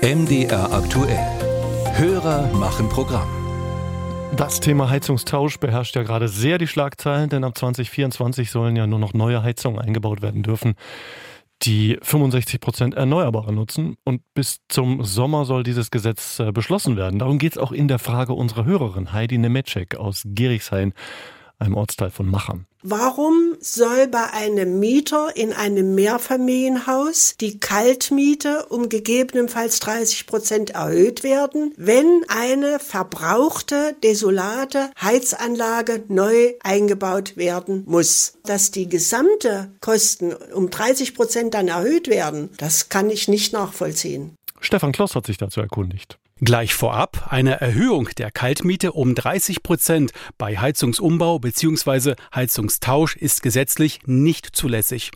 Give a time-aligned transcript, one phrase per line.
[0.00, 1.18] MDR aktuell.
[1.96, 3.28] Hörer machen Programm.
[4.36, 9.00] Das Thema Heizungstausch beherrscht ja gerade sehr die Schlagzeilen, denn ab 2024 sollen ja nur
[9.00, 10.76] noch neue Heizungen eingebaut werden dürfen,
[11.62, 13.96] die 65 Prozent Erneuerbare nutzen.
[14.04, 17.18] Und bis zum Sommer soll dieses Gesetz äh, beschlossen werden.
[17.18, 20.92] Darum geht es auch in der Frage unserer Hörerin Heidi Nemetschek aus Gerichshain,
[21.58, 22.66] einem Ortsteil von Machern.
[22.82, 31.24] Warum soll bei einem Mieter in einem Mehrfamilienhaus die Kaltmiete um gegebenenfalls 30 Prozent erhöht
[31.24, 38.34] werden, wenn eine verbrauchte, desolate Heizanlage neu eingebaut werden muss?
[38.44, 44.36] Dass die gesamte Kosten um 30 Prozent dann erhöht werden, das kann ich nicht nachvollziehen.
[44.60, 46.18] Stefan Kloss hat sich dazu erkundigt.
[46.40, 52.14] Gleich vorab eine Erhöhung der Kaltmiete um 30 Prozent bei Heizungsumbau bzw.
[52.32, 55.10] Heizungstausch ist gesetzlich nicht zulässig.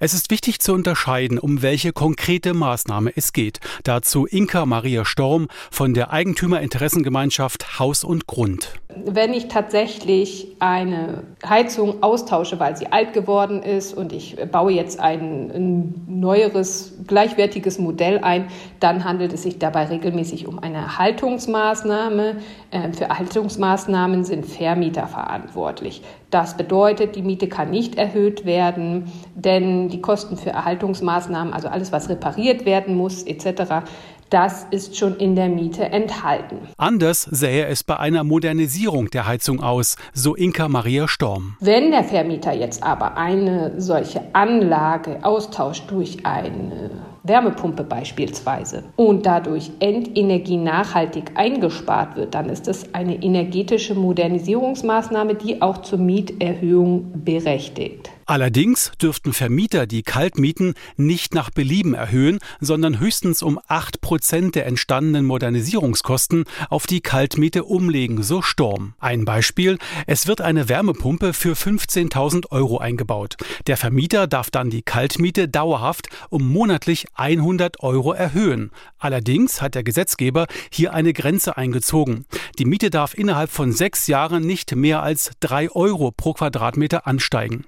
[0.00, 3.60] Es ist wichtig zu unterscheiden, um welche konkrete Maßnahme es geht.
[3.84, 8.74] Dazu Inka Maria Storm von der Eigentümerinteressengemeinschaft Haus und Grund.
[9.04, 15.00] Wenn ich tatsächlich eine Heizung austausche, weil sie alt geworden ist und ich baue jetzt
[15.00, 18.48] ein, ein neueres, gleichwertiges Modell ein,
[18.80, 22.36] dann handelt es sich dabei regelmäßig um eine Erhaltungsmaßnahme.
[22.72, 26.02] Ähm, für Erhaltungsmaßnahmen sind Vermieter verantwortlich.
[26.30, 31.92] Das bedeutet, die Miete kann nicht erhöht werden, denn die Kosten für Erhaltungsmaßnahmen, also alles,
[31.92, 33.84] was repariert werden muss, etc.,
[34.28, 36.58] das ist schon in der Miete enthalten.
[36.76, 41.56] Anders sähe es bei einer Modernisierung der Heizung aus, so Inka Maria Storm.
[41.60, 46.90] Wenn der Vermieter jetzt aber eine solche Anlage austauscht durch eine
[47.26, 55.62] Wärmepumpe beispielsweise und dadurch Endenergie nachhaltig eingespart wird, dann ist es eine energetische Modernisierungsmaßnahme, die
[55.62, 58.10] auch zur Mieterhöhung berechtigt.
[58.28, 64.66] Allerdings dürften Vermieter die Kaltmieten nicht nach Belieben erhöhen, sondern höchstens um 8 Prozent der
[64.66, 68.94] entstandenen Modernisierungskosten auf die Kaltmiete umlegen, so Sturm.
[68.98, 73.36] Ein Beispiel, es wird eine Wärmepumpe für 15.000 Euro eingebaut.
[73.68, 78.72] Der Vermieter darf dann die Kaltmiete dauerhaft um monatlich 100 Euro erhöhen.
[78.98, 82.24] Allerdings hat der Gesetzgeber hier eine Grenze eingezogen.
[82.58, 87.64] Die Miete darf innerhalb von sechs Jahren nicht mehr als 3 Euro pro Quadratmeter ansteigen.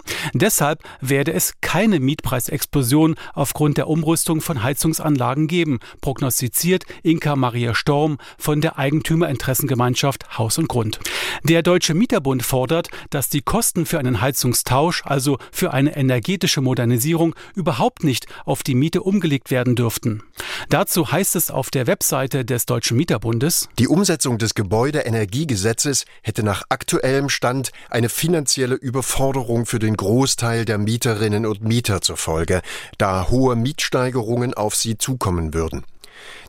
[0.49, 8.17] Deshalb werde es keine Mietpreisexplosion aufgrund der Umrüstung von Heizungsanlagen geben, prognostiziert Inka Maria Storm
[8.39, 10.99] von der Eigentümerinteressengemeinschaft Haus und Grund.
[11.43, 17.35] Der Deutsche Mieterbund fordert, dass die Kosten für einen Heizungstausch, also für eine energetische Modernisierung,
[17.53, 20.23] überhaupt nicht auf die Miete umgelegt werden dürften.
[20.69, 26.63] Dazu heißt es auf der Webseite des Deutschen Mieterbundes, die Umsetzung des Gebäudeenergiegesetzes hätte nach
[26.69, 32.61] aktuellem Stand eine finanzielle Überforderung für den Großteil Großteil der Mieterinnen und Mieter zur Folge,
[32.97, 35.83] da hohe Mietsteigerungen auf sie zukommen würden.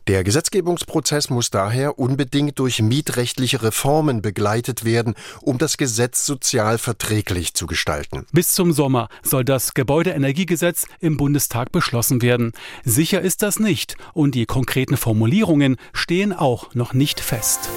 [0.07, 7.53] Der Gesetzgebungsprozess muss daher unbedingt durch mietrechtliche Reformen begleitet werden, um das Gesetz sozial verträglich
[7.53, 8.25] zu gestalten.
[8.31, 12.53] Bis zum Sommer soll das Gebäudeenergiegesetz im Bundestag beschlossen werden.
[12.85, 17.69] Sicher ist das nicht und die konkreten Formulierungen stehen auch noch nicht fest.